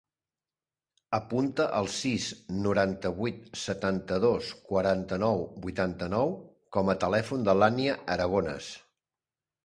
Apunta 1.15 1.65
el 1.79 1.89
sis, 1.95 2.23
noranta-vuit, 2.63 3.43
setanta-dos, 3.63 4.47
quaranta-nou, 4.71 5.43
vuitanta-nou 5.65 6.33
com 6.79 6.89
a 6.95 6.95
telèfon 7.05 7.45
de 7.49 7.55
l'Ànnia 7.59 7.99
Aragones. 8.17 8.71